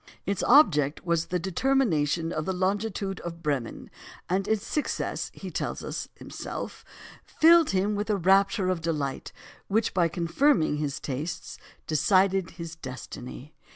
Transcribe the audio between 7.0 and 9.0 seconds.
filled him with a rapture of